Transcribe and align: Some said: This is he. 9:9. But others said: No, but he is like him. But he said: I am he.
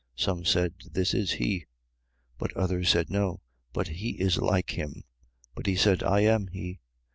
Some 0.15 0.45
said: 0.45 0.73
This 0.89 1.13
is 1.13 1.33
he. 1.33 1.57
9:9. 1.57 1.61
But 2.39 2.57
others 2.57 2.89
said: 2.89 3.11
No, 3.11 3.41
but 3.71 3.87
he 3.89 4.19
is 4.19 4.39
like 4.39 4.71
him. 4.71 5.03
But 5.53 5.67
he 5.67 5.75
said: 5.75 6.01
I 6.01 6.21
am 6.21 6.47
he. 6.47 6.79